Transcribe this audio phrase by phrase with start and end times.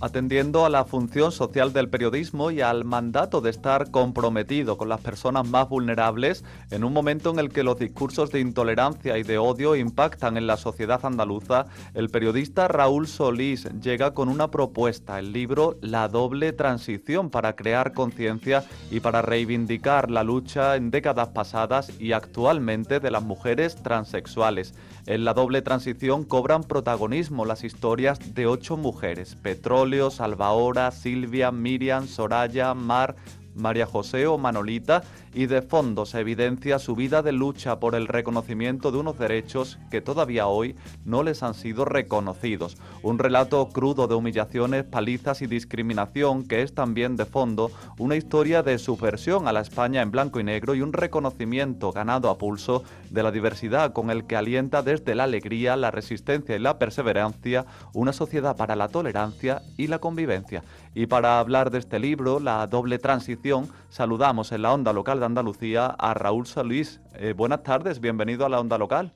[0.00, 5.00] Atendiendo a la función social del periodismo y al mandato de estar comprometido con las
[5.00, 9.38] personas más vulnerables en un momento en el que los discursos de intolerancia y de
[9.38, 15.32] odio impactan en la sociedad andaluza, el periodista Raúl Solís llega con una propuesta, el
[15.32, 21.90] libro La doble transición para crear conciencia y para reivindicar la lucha en décadas pasadas
[22.00, 24.74] y actualmente de las mujeres transexuales.
[25.10, 32.06] En la doble transición cobran protagonismo las historias de ocho mujeres, Petróleo, Salvahora, Silvia, Miriam,
[32.06, 33.16] Soraya, Mar,
[33.56, 35.02] María José o Manolita,
[35.32, 39.78] y de fondo se evidencia su vida de lucha por el reconocimiento de unos derechos
[39.90, 42.76] que todavía hoy no les han sido reconocidos.
[43.02, 48.62] Un relato crudo de humillaciones, palizas y discriminación que es también de fondo una historia
[48.62, 52.82] de subversión a la España en blanco y negro y un reconocimiento ganado a pulso
[53.10, 57.66] de la diversidad con el que alienta desde la alegría, la resistencia y la perseverancia
[57.92, 60.62] una sociedad para la tolerancia y la convivencia.
[60.94, 65.26] Y para hablar de este libro, La doble transición, saludamos en la onda local de
[65.26, 67.00] Andalucía a Raúl Solís.
[67.14, 69.12] Eh, buenas tardes, bienvenido a la onda local.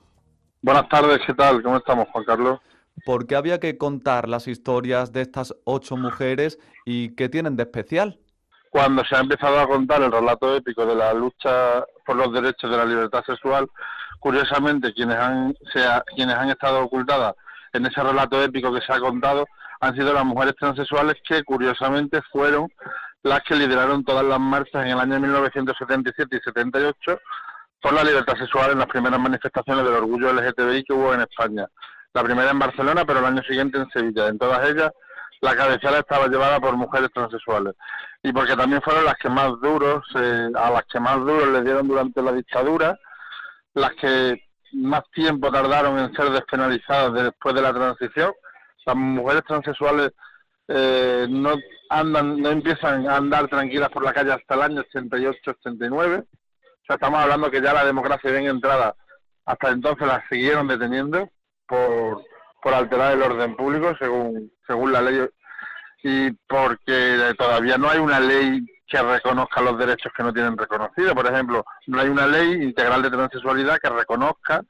[0.62, 1.62] Buenas tardes, ¿qué tal?
[1.62, 2.60] ¿Cómo estamos, Juan Carlos?
[3.04, 7.64] ¿Por qué había que contar las historias de estas ocho mujeres y qué tienen de
[7.64, 8.20] especial?
[8.70, 12.70] Cuando se ha empezado a contar el relato épico de la lucha por los derechos
[12.70, 13.68] de la libertad sexual,
[14.20, 15.54] curiosamente quienes han,
[16.14, 17.34] quienes han estado ocultadas
[17.72, 19.46] en ese relato épico que se ha contado
[19.80, 22.68] han sido las mujeres transexuales que curiosamente fueron
[23.24, 27.18] las que lideraron todas las marchas en el año 1977 y 78
[27.80, 31.66] por la libertad sexual en las primeras manifestaciones del orgullo LGTBI que hubo en España.
[32.12, 34.28] La primera en Barcelona, pero el año siguiente en Sevilla.
[34.28, 34.90] En todas ellas,
[35.40, 37.74] la cabecera estaba llevada por mujeres transexuales.
[38.22, 41.62] Y porque también fueron las que más duros, eh, a las que más duros le
[41.62, 42.98] dieron durante la dictadura,
[43.72, 44.38] las que
[44.74, 48.32] más tiempo tardaron en ser despenalizadas después de la transición.
[48.84, 50.12] Las mujeres transexuales
[50.68, 51.54] eh, no
[51.90, 56.20] andan, no empiezan a andar tranquilas por la calle hasta el año 88-89.
[56.22, 58.94] O sea, estamos hablando que ya la democracia bien entrada,
[59.44, 61.30] hasta entonces la siguieron deteniendo
[61.66, 62.24] por,
[62.62, 65.28] por alterar el orden público según, según la ley
[66.02, 71.14] y porque todavía no hay una ley que reconozca los derechos que no tienen reconocidos.
[71.14, 74.62] Por ejemplo, no hay una ley integral de transexualidad que reconozca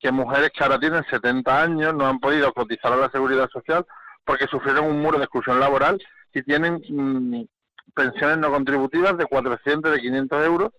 [0.00, 3.84] que mujeres que ahora tienen 70 años no han podido cotizar a la seguridad social
[4.28, 5.98] porque sufrieron un muro de exclusión laboral
[6.34, 7.44] y tienen mm,
[7.94, 10.70] pensiones no contributivas de 400, de 500 euros,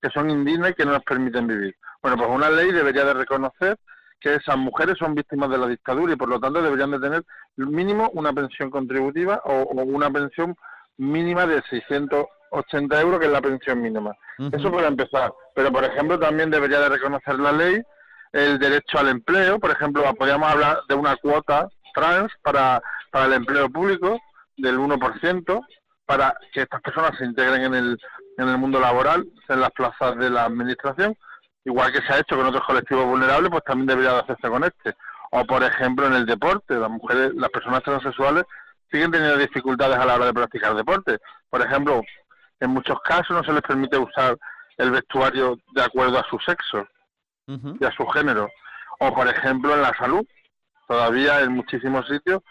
[0.00, 1.76] que son indignas y que no les permiten vivir.
[2.00, 3.76] Bueno, pues una ley debería de reconocer
[4.18, 7.22] que esas mujeres son víctimas de la dictadura y por lo tanto deberían de tener
[7.56, 10.56] mínimo una pensión contributiva o, una pensión
[10.96, 14.16] mínima de 680 euros, que es la pensión mínima.
[14.52, 15.34] Eso para empezar.
[15.54, 17.82] Pero, por ejemplo, también debería de reconocer la ley
[18.32, 19.60] el derecho al empleo.
[19.60, 22.80] Por ejemplo, podríamos hablar de una cuota trans para,
[23.10, 24.20] para el empleo público
[24.56, 25.66] del 1%
[26.04, 27.98] para que estas personas se integren en el,
[28.38, 31.16] en el mundo laboral, en las plazas de la administración,
[31.64, 34.62] igual que se ha hecho con otros colectivos vulnerables, pues también debería de hacerse con
[34.62, 34.94] este.
[35.32, 38.44] O por ejemplo en el deporte, las mujeres, las personas transexuales
[38.90, 41.18] siguen teniendo dificultades a la hora de practicar deporte.
[41.50, 42.02] Por ejemplo,
[42.60, 44.38] en muchos casos no se les permite usar
[44.78, 46.86] el vestuario de acuerdo a su sexo
[47.48, 48.48] y a su género.
[49.00, 50.24] O por ejemplo en la salud,
[50.86, 52.42] Todavía en muchísimos sitios.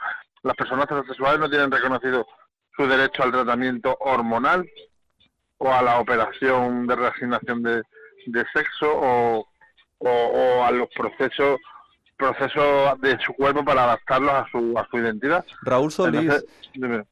[0.44, 2.28] Las personas transexuales no tienen reconocido
[2.76, 4.70] su derecho al tratamiento hormonal
[5.58, 7.84] o a la operación de reasignación de,
[8.54, 9.48] sexo o,
[10.00, 11.60] o a los procesos
[12.18, 15.46] proceso de su cuerpo para adaptarlos a su, a su identidad.
[15.62, 16.46] Raúl Solís,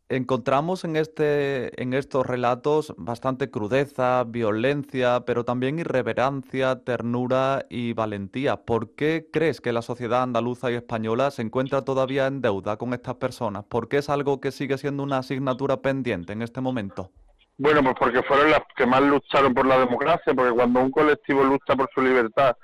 [0.09, 8.57] encontramos en, este, en estos relatos bastante crudeza, violencia, pero también irreverencia, ternura y valentía.
[8.57, 12.94] ¿Por qué crees que la sociedad andaluza y española se encuentra todavía en deuda con
[12.94, 13.66] estas personas?
[13.66, 17.12] ¿Por qué es algo que sigue siendo una asignatura pendiente en este momento?
[17.57, 21.44] Bueno, pues porque fueron las que más lucharon por la democracia, porque cuando un colectivo
[21.44, 22.56] lucha por su libertad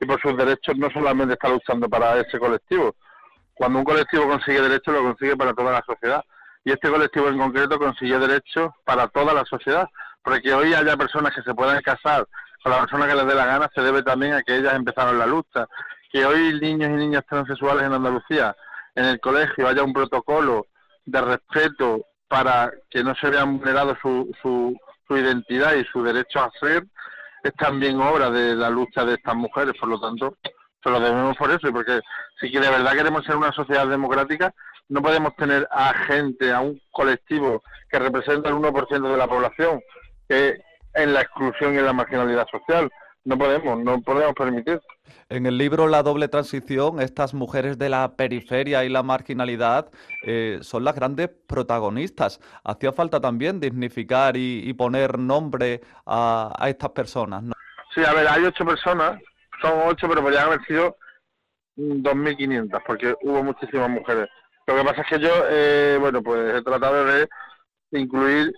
[0.00, 2.94] y por sus derechos no solamente está luchando para ese colectivo.
[3.54, 6.22] Cuando un colectivo consigue derechos, lo consigue para toda la sociedad.
[6.64, 9.88] Y este colectivo en concreto consigue derechos para toda la sociedad.
[10.22, 12.26] Porque hoy haya personas que se puedan casar
[12.62, 15.18] con la persona que les dé la gana, se debe también a que ellas empezaron
[15.18, 15.66] la lucha.
[16.12, 18.54] Que hoy niños y niñas transexuales en Andalucía,
[18.94, 20.66] en el colegio, haya un protocolo
[21.06, 24.76] de respeto para que no se vean vulnerados su, su,
[25.06, 26.84] su identidad y su derecho a ser,
[27.48, 30.36] es también obra de la lucha de estas mujeres, por lo tanto,
[30.82, 32.00] Se lo debemos por eso, y porque
[32.40, 34.54] si de verdad queremos ser una sociedad democrática,
[34.88, 39.80] no podemos tener a gente, a un colectivo que representa el 1% de la población,
[40.28, 40.60] que
[40.94, 42.90] en la exclusión y en la marginalidad social.
[43.26, 44.80] No podemos, no podemos permitir.
[45.28, 49.90] En el libro La doble transición, estas mujeres de la periferia y la marginalidad
[50.24, 52.40] eh, son las grandes protagonistas.
[52.62, 57.42] Hacía falta también dignificar y, poner nombre a, estas personas.
[57.42, 57.54] ¿no?
[57.92, 59.20] Sí, a ver, hay ocho personas,
[59.60, 60.96] son ocho, pero podrían haber sido
[61.76, 64.28] 2.500, porque hubo muchísimas mujeres.
[64.68, 67.28] Lo que pasa es que yo, eh, bueno, pues he tratado de
[67.90, 68.52] incluir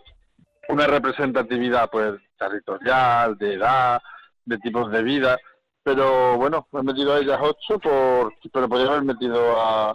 [0.68, 4.02] una representatividad, pues, territorial, de edad,
[4.48, 5.38] de tipos de vida,
[5.82, 9.92] pero bueno, he metido a ellas ocho, por, pero podría haber metido a,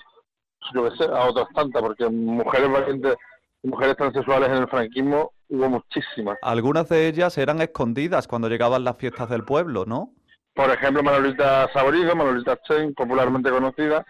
[0.74, 3.16] yo qué sé, a otras tantas, porque mujeres valientes,
[3.64, 6.38] mujeres transexuales en el franquismo hubo muchísimas.
[6.42, 10.14] Algunas de ellas eran escondidas cuando llegaban las fiestas del pueblo, ¿no?
[10.54, 14.06] Por ejemplo, Manolita Saborido, Manolita Chen, popularmente conocida,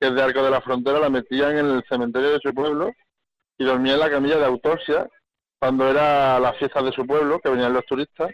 [0.00, 2.92] que es de Arco de la Frontera, la metían en el cementerio de su pueblo
[3.56, 5.08] y dormía en la camilla de autopsia
[5.60, 8.30] cuando era la fiesta de su pueblo, que venían los turistas,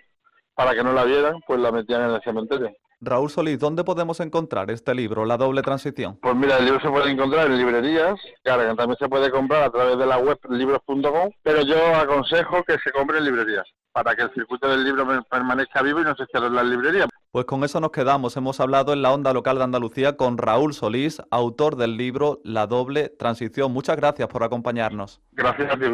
[0.54, 2.70] para que no la vieran, pues la metían en el cementerio.
[3.02, 6.18] Raúl Solís, ¿dónde podemos encontrar este libro, La doble transición?
[6.20, 9.70] Pues mira, el libro se puede encontrar en librerías, claro, también se puede comprar a
[9.70, 14.24] través de la web libros.com, pero yo aconsejo que se compre en librerías, para que
[14.24, 17.08] el circuito del libro permanezca vivo y no se cierre las librerías.
[17.32, 18.36] Pues con eso nos quedamos.
[18.36, 22.66] Hemos hablado en la onda local de Andalucía con Raúl Solís, autor del libro La
[22.66, 23.72] doble transición.
[23.72, 25.22] Muchas gracias por acompañarnos.
[25.32, 25.86] Gracias a ti,